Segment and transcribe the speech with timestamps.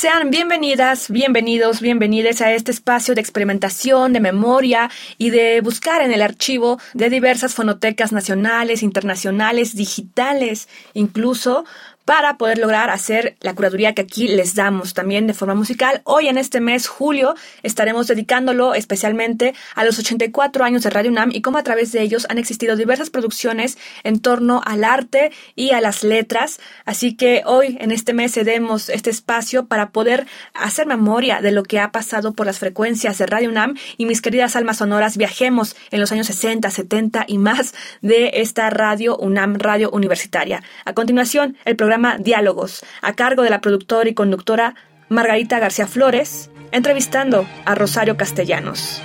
[0.00, 6.10] Sean bienvenidas, bienvenidos, bienvenidas a este espacio de experimentación, de memoria y de buscar en
[6.10, 11.66] el archivo de diversas fonotecas nacionales, internacionales, digitales, incluso
[12.04, 16.00] para poder lograr hacer la curaduría que aquí les damos también de forma musical.
[16.04, 21.30] Hoy en este mes, julio, estaremos dedicándolo especialmente a los 84 años de Radio UNAM
[21.32, 25.70] y cómo a través de ellos han existido diversas producciones en torno al arte y
[25.70, 26.58] a las letras.
[26.84, 31.62] Así que hoy en este mes cedemos este espacio para poder hacer memoria de lo
[31.62, 35.76] que ha pasado por las frecuencias de Radio UNAM y mis queridas almas sonoras viajemos
[35.90, 40.62] en los años 60, 70 y más de esta radio UNAM Radio Universitaria.
[40.84, 44.74] A continuación, el programa Diálogos, a cargo de la productora y conductora
[45.08, 49.02] Margarita García Flores, entrevistando a Rosario Castellanos.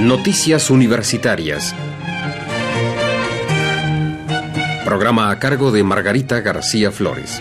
[0.00, 1.74] Noticias Universitarias.
[4.84, 7.40] Programa a cargo de Margarita García Flores.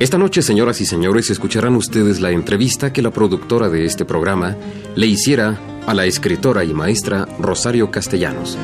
[0.00, 4.56] Esta noche, señoras y señores, escucharán ustedes la entrevista que la productora de este programa
[4.94, 8.56] le hiciera a la escritora y maestra Rosario Castellanos.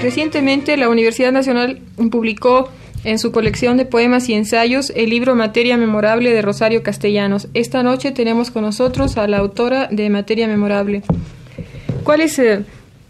[0.00, 2.70] Recientemente, la Universidad Nacional publicó
[3.04, 7.48] en su colección de poemas y ensayos el libro Materia Memorable de Rosario Castellanos.
[7.52, 11.02] Esta noche tenemos con nosotros a la autora de Materia Memorable.
[12.02, 12.64] ¿Cuál es eh,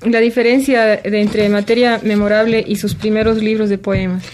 [0.05, 4.25] la diferencia entre Materia Memorable y sus primeros libros de poemas?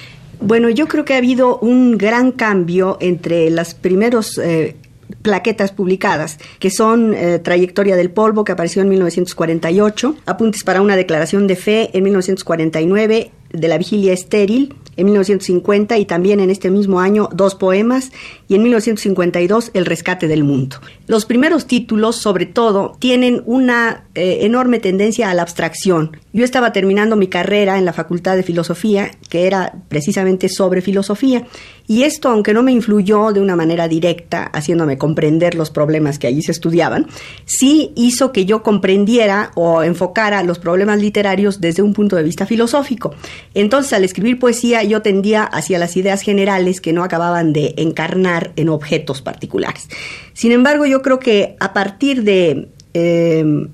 [0.41, 4.77] Bueno, yo creo que ha habido un gran cambio entre las primeros eh,
[5.23, 10.97] plaquetas publicadas, que son eh, Trayectoria del Polvo, que apareció en 1948, Apuntes para una
[10.97, 16.71] declaración de fe en 1949, de la Vigilia Estéril en 1950 y también en este
[16.71, 18.13] mismo año dos poemas
[18.49, 20.77] y en 1952 El Rescate del Mundo.
[21.07, 26.17] Los primeros títulos, sobre todo, tienen una eh, enorme tendencia a la abstracción.
[26.33, 31.47] Yo estaba terminando mi carrera en la Facultad de Filosofía, que era precisamente sobre filosofía,
[31.87, 36.27] y esto, aunque no me influyó de una manera directa, haciéndome comprender los problemas que
[36.27, 37.07] allí se estudiaban,
[37.45, 42.47] sí hizo que yo comprendiera o enfocara los problemas literarios desde un punto de vista
[42.47, 43.15] filosófico.
[43.55, 48.53] Entonces, al escribir poesía, yo tendía hacia las ideas generales que no acababan de encarnar
[48.57, 49.89] en objetos particulares.
[50.33, 53.69] Sin embargo, yo creo que a partir de eh,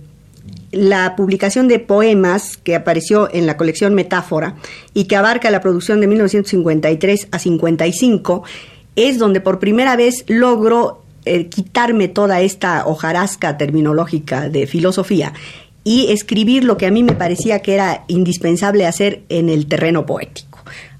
[0.72, 4.56] la publicación de poemas que apareció en la colección Metáfora
[4.94, 8.42] y que abarca la producción de 1953 a 55,
[8.96, 15.32] es donde por primera vez logro eh, quitarme toda esta hojarasca terminológica de filosofía
[15.84, 20.06] y escribir lo que a mí me parecía que era indispensable hacer en el terreno
[20.06, 20.51] poético.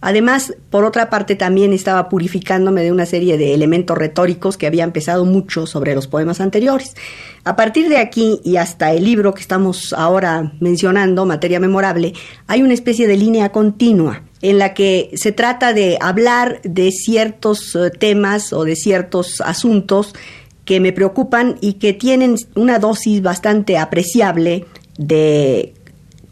[0.02, 4.82] Además, por otra parte, también estaba purificándome de una serie de elementos retóricos que había
[4.82, 6.96] empezado mucho sobre los poemas anteriores.
[7.44, 12.14] A partir de aquí y hasta el libro que estamos ahora mencionando, Materia Memorable,
[12.48, 17.76] hay una especie de línea continua en la que se trata de hablar de ciertos
[17.76, 20.16] eh, temas o de ciertos asuntos
[20.64, 24.64] que me preocupan y que tienen una dosis bastante apreciable
[24.98, 25.74] de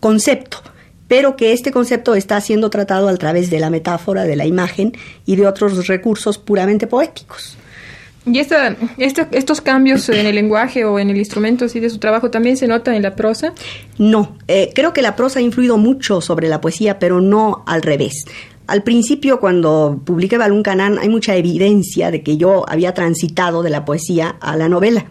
[0.01, 0.61] concepto
[1.10, 4.93] pero que este concepto está siendo tratado a través de la metáfora, de la imagen
[5.26, 7.59] y de otros recursos puramente poéticos.
[8.26, 12.31] ¿Y esta, estos cambios en el lenguaje o en el instrumento así de su trabajo
[12.31, 13.53] también se notan en la prosa?
[13.98, 17.82] No, eh, creo que la prosa ha influido mucho sobre la poesía, pero no al
[17.82, 18.25] revés.
[18.69, 23.71] Al principio, cuando publiqué Balún Canán, hay mucha evidencia de que yo había transitado de
[23.71, 25.06] la poesía a la novela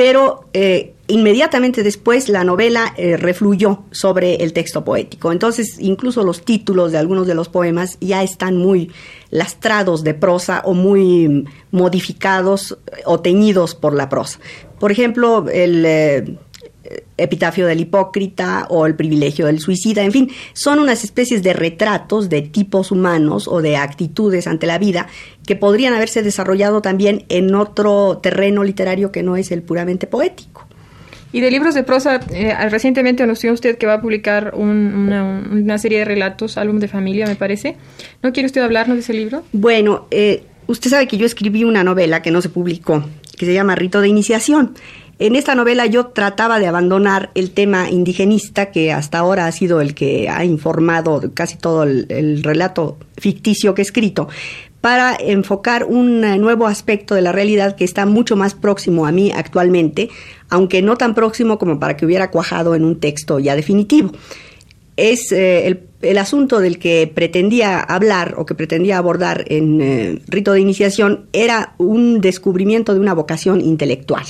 [0.00, 5.30] pero eh, inmediatamente después la novela eh, refluyó sobre el texto poético.
[5.30, 8.90] Entonces, incluso los títulos de algunos de los poemas ya están muy
[9.28, 14.38] lastrados de prosa o muy modificados o teñidos por la prosa.
[14.78, 16.38] Por ejemplo, el eh,
[17.16, 22.28] epitafio del hipócrita o el privilegio del suicida, en fin, son unas especies de retratos
[22.28, 25.08] de tipos humanos o de actitudes ante la vida
[25.46, 30.66] que podrían haberse desarrollado también en otro terreno literario que no es el puramente poético.
[31.32, 36.00] Y de libros de prosa, eh, recientemente anunció usted que va a publicar una, serie
[36.00, 37.76] de relatos, álbum de familia, me parece.
[38.22, 39.44] ¿No quiere usted hablarnos de ese libro?
[39.52, 43.04] Bueno, eh, usted sabe que yo escribí una novela que no se publicó,
[43.36, 44.74] que se llama Rito de Iniciación.
[45.20, 49.82] En esta novela yo trataba de abandonar el tema indigenista, que hasta ahora ha sido
[49.82, 54.28] el que ha informado casi todo el, el relato ficticio que he escrito,
[54.80, 59.30] para enfocar un nuevo aspecto de la realidad que está mucho más próximo a mí
[59.30, 60.08] actualmente,
[60.48, 64.12] aunque no tan próximo como para que hubiera cuajado en un texto ya definitivo.
[64.96, 70.22] Es eh, el, el, asunto del que pretendía hablar o que pretendía abordar en eh,
[70.28, 74.24] Rito de Iniciación era un descubrimiento de una vocación intelectual,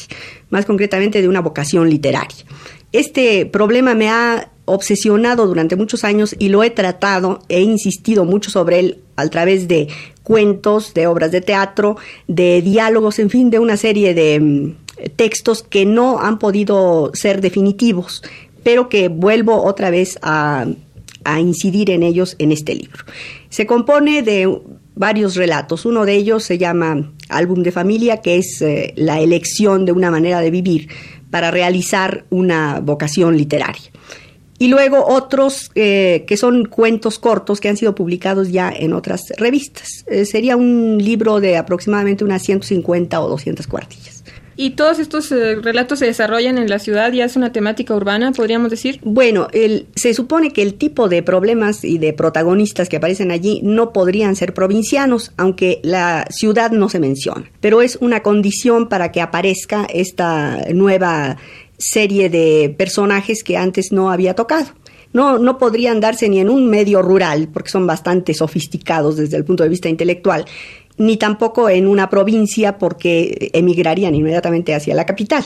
[0.50, 2.44] más concretamente de una vocación literaria.
[2.92, 8.50] Este problema me ha obsesionado durante muchos años y lo he tratado, he insistido mucho
[8.50, 9.88] sobre él a través de
[10.22, 11.96] cuentos, de obras de teatro,
[12.28, 14.74] de diálogos, en fin, de una serie de mm,
[15.16, 18.22] textos que no han podido ser definitivos,
[18.62, 20.66] pero que vuelvo otra vez a,
[21.24, 23.04] a incidir en ellos en este libro.
[23.48, 24.60] Se compone de
[24.94, 25.86] varios relatos.
[25.86, 30.10] Uno de ellos se llama Álbum de Familia, que es eh, la elección de una
[30.10, 30.88] manera de vivir
[31.30, 33.90] para realizar una vocación literaria.
[34.58, 39.22] Y luego otros eh, que son cuentos cortos que han sido publicados ya en otras
[39.38, 40.04] revistas.
[40.06, 44.19] Eh, sería un libro de aproximadamente unas 150 o 200 cuartillas.
[44.56, 47.12] ¿Y todos estos eh, relatos se desarrollan en la ciudad?
[47.12, 49.00] ¿Ya es una temática urbana, podríamos decir?
[49.02, 53.60] Bueno, el, se supone que el tipo de problemas y de protagonistas que aparecen allí
[53.62, 57.50] no podrían ser provincianos, aunque la ciudad no se menciona.
[57.60, 61.38] Pero es una condición para que aparezca esta nueva
[61.78, 64.66] serie de personajes que antes no había tocado.
[65.12, 69.44] No, no podrían darse ni en un medio rural, porque son bastante sofisticados desde el
[69.44, 70.44] punto de vista intelectual,
[71.00, 75.44] ni tampoco en una provincia, porque emigrarían inmediatamente hacia la capital.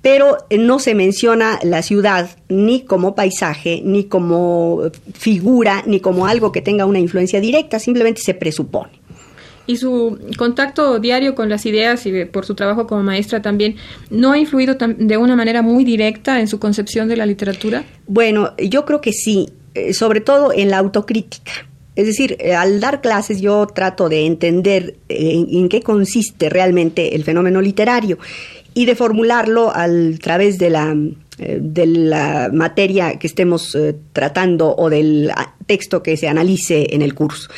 [0.00, 4.82] Pero no se menciona la ciudad ni como paisaje, ni como
[5.14, 9.06] figura, ni como algo que tenga una influencia directa, simplemente se presupone
[9.66, 13.76] y su contacto diario con las ideas y por su trabajo como maestra también,
[14.10, 17.84] ¿no ha influido de una manera muy directa en su concepción de la literatura?
[18.06, 21.52] Bueno, yo creo que sí, eh, sobre todo en la autocrítica.
[21.96, 26.48] Es decir, eh, al dar clases yo trato de entender eh, en, en, qué consiste
[26.48, 28.18] realmente el fenómeno literario
[28.74, 29.88] y de formularlo a
[30.20, 30.94] través de la,
[31.38, 33.76] de la materia que estemos
[34.12, 35.32] tratando o del
[35.64, 37.48] texto que se analice en el curso.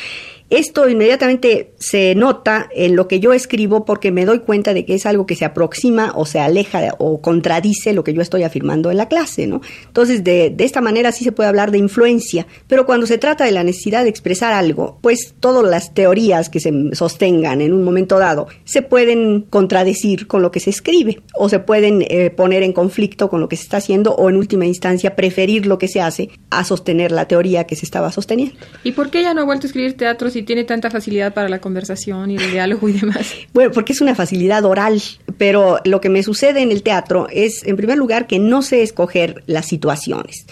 [0.49, 4.95] Esto inmediatamente se nota en lo que yo escribo porque me doy cuenta de que
[4.95, 8.89] es algo que se aproxima o se aleja o contradice lo que yo estoy afirmando
[8.89, 9.61] en la clase, ¿no?
[9.85, 13.45] Entonces, de, de esta manera sí se puede hablar de influencia, pero cuando se trata
[13.45, 17.83] de la necesidad de expresar algo, pues todas las teorías que se sostengan en un
[17.83, 22.63] momento dado se pueden contradecir con lo que se escribe o se pueden eh, poner
[22.63, 25.87] en conflicto con lo que se está haciendo o en última instancia preferir lo que
[25.87, 28.55] se hace a sostener la teoría que se estaba sosteniendo.
[28.83, 31.49] ¿Y por qué ella no ha vuelto a escribir teatro si tiene tanta facilidad para
[31.49, 33.33] la conversación y el diálogo y demás?
[33.53, 35.01] Bueno, porque es una facilidad oral,
[35.37, 38.81] pero lo que me sucede en el teatro es, en primer lugar, que no sé
[38.81, 40.45] escoger las situaciones.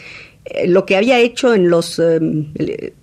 [0.46, 2.94] Eh, lo que había hecho en los, eh,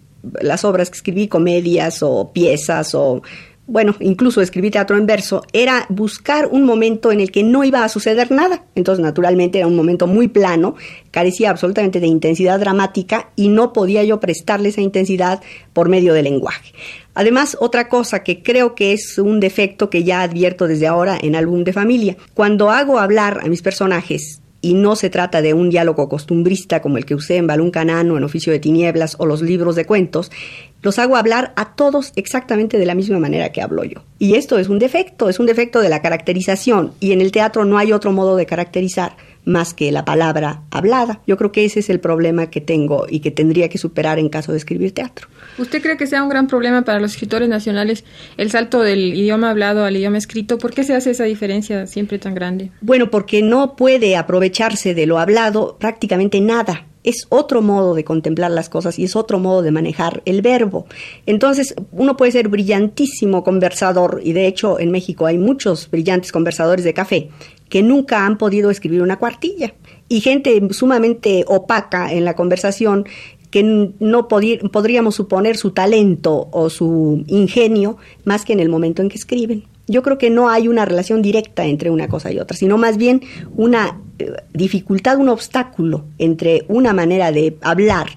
[0.41, 3.23] las obras que escribí, comedias o piezas o
[3.66, 7.82] bueno, incluso escribí teatro en verso, era buscar un momento en el que no iba
[7.82, 8.64] a suceder nada.
[8.75, 10.75] Entonces, naturalmente, era un momento muy plano,
[11.11, 15.40] carecía absolutamente de intensidad dramática y no podía yo prestarle esa intensidad
[15.72, 16.72] por medio del lenguaje.
[17.14, 21.34] Además, otra cosa que creo que es un defecto que ya advierto desde ahora en
[21.34, 25.68] álbum de familia, cuando hago hablar a mis personajes y no se trata de un
[25.68, 29.42] diálogo costumbrista como el que usé en Balún Canano, en Oficio de Tinieblas o los
[29.42, 30.33] libros de cuentos,
[30.80, 34.04] los hago hablar a todos exactamente de la misma manera que hablo yo.
[34.18, 37.66] Y esto es un defecto, es un defecto de la caracterización y en el teatro
[37.66, 41.21] no hay otro modo de caracterizar más que la palabra hablada.
[41.26, 44.30] Yo creo que ese es el problema que tengo y que tendría que superar en
[44.30, 45.28] caso de escribir teatro.
[45.58, 48.04] ¿Usted cree que sea un gran problema para los escritores nacionales
[48.37, 50.58] el salto del idioma hablado al idioma escrito?
[50.58, 52.70] ¿Por qué se hace esa diferencia siempre tan grande?
[52.80, 58.50] Bueno, porque no puede aprovecharse de lo hablado prácticamente nada es otro modo de contemplar
[58.50, 60.87] las cosas y es otro modo de manejar el verbo.
[61.26, 66.84] Entonces, uno puede ser brillantísimo conversador, y de hecho en México hay muchos brillantes conversadores
[66.84, 67.28] de café,
[67.68, 69.75] que nunca han podido escribir una cuartilla.
[70.08, 73.06] Y gente sumamente opaca en la conversación
[73.54, 73.62] que
[74.00, 79.14] no podríamos suponer su talento o su ingenio más que en el momento en que
[79.14, 79.62] escriben.
[79.87, 82.96] Yo creo que no hay una relación directa entre una cosa y otra, sino más
[82.96, 83.20] bien
[83.54, 88.08] una eh, dificultad, un obstáculo entre una manera de hablar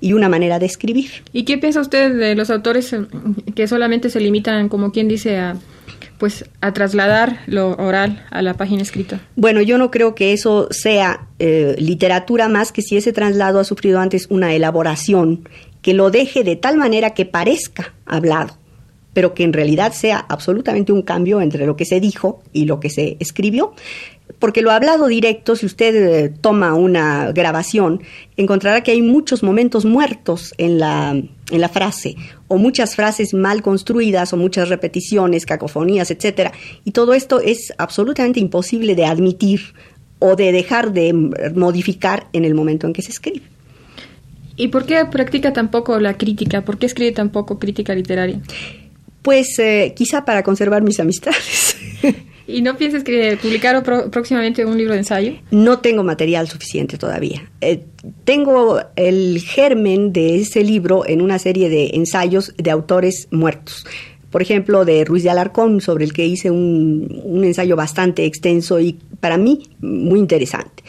[0.00, 1.10] y una manera de escribir.
[1.30, 3.04] ¿Y qué piensa usted de los autores eh,
[3.54, 5.56] que solamente se limitan, como quien dice, a
[6.18, 9.20] pues a trasladar lo oral a la página escrita.
[9.36, 13.64] Bueno, yo no creo que eso sea eh, literatura más que si ese traslado ha
[13.64, 15.48] sufrido antes una elaboración
[15.82, 18.56] que lo deje de tal manera que parezca hablado,
[19.12, 22.80] pero que en realidad sea absolutamente un cambio entre lo que se dijo y lo
[22.80, 23.74] que se escribió.
[24.38, 28.02] porque lo hablado directo, si usted eh, toma una grabación,
[28.36, 31.14] encontrará que hay muchos momentos muertos en la,
[31.50, 32.16] en la frase,
[32.48, 36.52] o muchas frases mal construidas, o muchas repeticiones, cacofonías, etcétera.
[36.84, 39.74] Y todo esto es absolutamente imposible de admitir
[40.18, 41.12] o de dejar de
[41.54, 43.42] modificar en el momento en que se escribe.
[44.56, 46.64] ¿Y por qué practica tan poco la crítica?
[46.64, 48.40] ¿Por qué escribe tan poco crítica literaria?
[49.22, 51.76] Pues eh, quizá para conservar mis amistades.
[52.48, 55.32] ¿Y no piensas que publicar próximamente un libro de ensayo?
[55.50, 57.50] No tengo material suficiente todavía.
[57.60, 57.82] Eh,
[58.24, 63.86] tengo el germen de ese libro en una serie de ensayos de autores muertos.
[64.30, 68.78] Por ejemplo, de Ruiz de Alarcón, sobre el que hice un, un ensayo bastante extenso
[68.78, 70.84] y para mí muy interesante.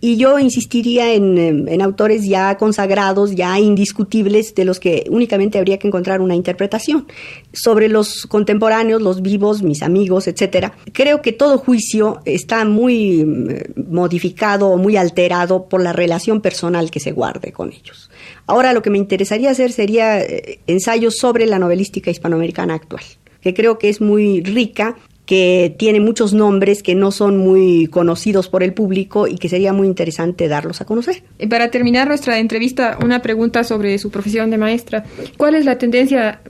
[0.00, 5.78] Y yo insistiría em, en, autores ya consagrados, ya indiscutibles, de los que únicamente habría
[5.78, 7.06] que encontrar una interpretación.
[7.52, 13.48] Sobre los contemporáneos, los vivos, mis amigos, etcétera, creo que todo juicio está muy em,
[13.90, 18.10] modificado o muy alterado por la relación personal que se guarde con ellos.
[18.46, 23.02] Ahora lo que me interesaría hacer sería eh, ensayos sobre la novelística hispanoamericana actual
[23.40, 24.96] que creo que es muy rica
[25.28, 29.74] que tiene muchos nombres que no son muy conocidos por el público y que sería
[29.74, 31.22] muy interesante darlos a conocer.
[31.50, 35.04] Para terminar nuestra entrevista, una pregunta sobre su profesión de maestra.
[35.36, 36.40] ¿Cuál es la tendencia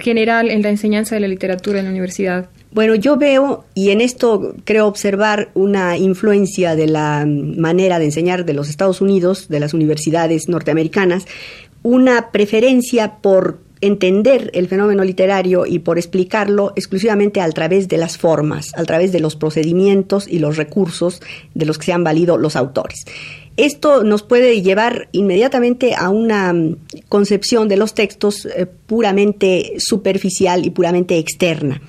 [0.00, 2.48] general en la enseñanza de la literatura en la universidad?
[2.72, 8.44] Bueno, yo veo, y en esto creo observar una influencia de la manera de enseñar
[8.44, 11.26] de los Estados Unidos, de las universidades norteamericanas,
[11.84, 18.18] una preferencia por entender el fenómeno literario y por explicarlo exclusivamente a través de las
[18.18, 21.20] formas, a través de los procedimientos y los recursos
[21.54, 23.04] de los que se han valido los autores.
[23.56, 26.76] Esto nos puede llevar inmediatamente a una mm,
[27.08, 31.82] concepción de los textos eh, puramente superficial y puramente externa.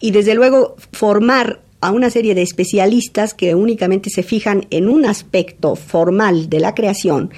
[0.00, 5.06] Y desde luego formar a una serie de especialistas que únicamente se fijan en un
[5.06, 7.30] aspecto formal de la creación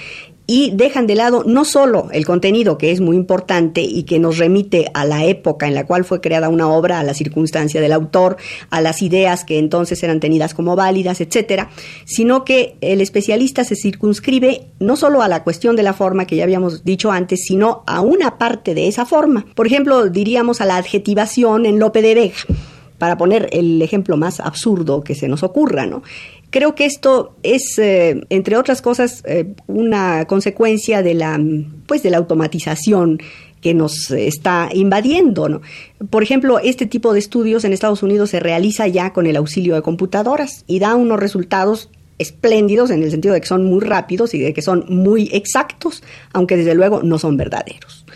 [0.47, 4.39] y dejan de lado no solo el contenido, que es muy importante y que nos
[4.39, 7.93] remite a la época en la cual fue creada una obra, a la circunstancia del
[7.93, 8.37] autor,
[8.71, 11.71] a las ideas que entonces eran tenidas como válidas, etcétera,
[12.05, 16.37] sino que el especialista se circunscribe no solo a la cuestión de la forma que
[16.37, 19.47] ya habíamos dicho antes, sino a una parte de esa forma.
[19.55, 22.37] Por ejemplo, diríamos a la adjetivación en Lope de Vega
[22.99, 26.03] para poner el ejemplo más absurdo que se nos ocurra, ¿no?
[26.57, 31.39] Creo que esto es, eh, entre otras cosas, eh, una consecuencia de la,
[31.87, 33.21] pues, de la automatización
[33.61, 35.61] que nos está invadiendo.
[36.09, 39.75] Por ejemplo, este tipo de estudios en Estados Unidos se realiza ya con el auxilio
[39.75, 44.33] de computadoras y da unos resultados espléndidos en el sentido de que son muy rápidos
[44.33, 48.07] y de que son muy exactos, aunque desde luego no son verdaderos.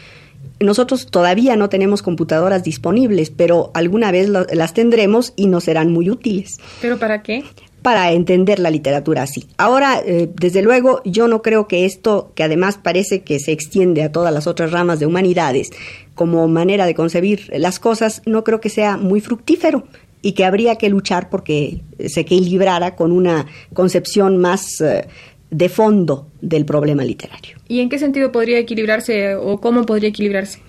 [0.61, 6.09] Nosotros todavía no tenemos computadoras disponibles, pero alguna vez las tendremos y nos serán muy
[6.09, 6.57] útiles.
[6.81, 7.45] ¿Pero para qué?
[7.83, 9.47] Para entender la literatura así.
[9.57, 14.03] Ahora, eh, desde luego, yo no creo que esto, que además parece que se extiende
[14.03, 15.71] a todas las otras ramas de humanidades,
[16.15, 19.85] como manera de concebir las cosas, no creo que sea muy fructífero
[20.23, 25.07] y que habría que luchar porque se equilibrara con una concepción más eh,
[25.51, 27.57] de fondo del problema literario.
[27.69, 30.61] ¿Y en qué sentido podría equilibrarse o cómo podría equilibrarse?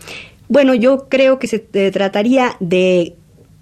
[0.47, 3.15] Bueno, yo creo que se eh, trataría de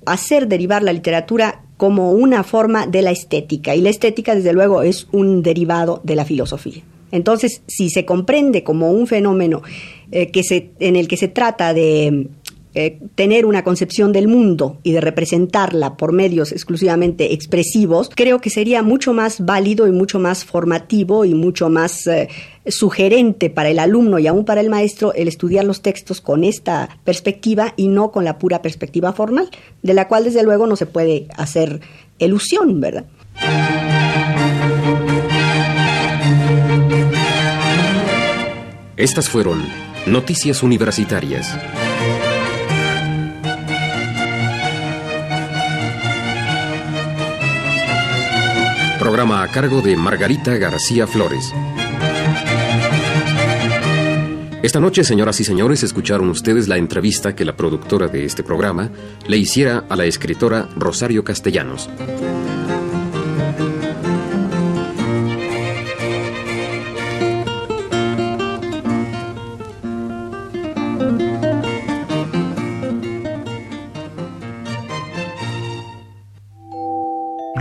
[0.06, 4.82] hacer derivar la literatura como una forma de la estética y la estética desde luego
[4.82, 6.84] es un derivado de la filosofía.
[7.10, 9.62] Entonces, si se comprende como un fenómeno
[10.12, 12.28] eh, que se, en el que se trata de
[12.76, 18.52] eh, tener una concepción del mundo y de representarla por medios exclusivamente expresivos, creo que
[18.52, 22.30] sería mucho más válido y mucho más formativo y mucho más eh,
[22.68, 27.00] sugerente para el alumno y aún para el maestro el estudiar los textos con esta
[27.04, 29.50] perspectiva y no con la pura perspectiva formal,
[29.82, 31.82] de la cual desde luego no se puede hacer
[32.20, 33.06] ilusión, ¿verdad?
[38.96, 39.66] Estas fueron
[40.06, 41.58] Noticias Universitarias.
[49.10, 51.52] Programa a cargo de Margarita García Flores.
[54.62, 58.92] Esta noche, señoras y señores, escucharon ustedes la entrevista que la productora de este programa
[59.28, 61.90] le hiciera a la escritora Rosario Castellanos.